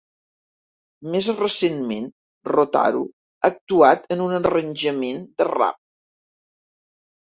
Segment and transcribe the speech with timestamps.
[1.15, 2.09] Més recentment,
[2.51, 5.83] Rotaru ha actuat en un arranjament de rap.